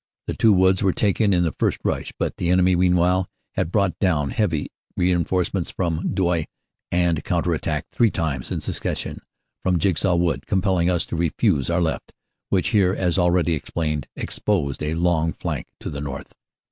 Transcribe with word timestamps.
The 0.25 0.33
two 0.33 0.51
woods 0.51 0.81
were 0.81 0.93
taken 0.93 1.31
in 1.31 1.43
the 1.43 1.51
first 1.51 1.77
rush, 1.83 2.11
but 2.17 2.37
the 2.37 2.49
enemy 2.49 2.75
meanwhile 2.75 3.27
had 3.53 3.71
brought 3.71 3.99
down 3.99 4.31
heavy 4.31 4.71
reinforce 4.97 5.53
ments 5.53 5.69
from 5.69 6.15
Douai 6.15 6.45
and 6.91 7.23
counter 7.23 7.53
attacked 7.53 7.91
three 7.91 8.09
times 8.09 8.51
in 8.51 8.61
suc 8.61 8.81
cession 8.81 9.21
from 9.61 9.77
Jigsaw 9.77 10.15
Wood, 10.15 10.47
compelling 10.47 10.89
us 10.89 11.05
to 11.05 11.15
refuse 11.15 11.69
our 11.69 11.81
left, 11.83 12.13
which 12.49 12.69
here, 12.69 12.95
as 12.97 13.19
already 13.19 13.53
explained, 13.53 14.07
exposed 14.15 14.81
a 14.81 14.95
long 14.95 15.33
flank 15.33 15.67
to 15.81 15.91
the 15.91 16.01
north. 16.01 16.33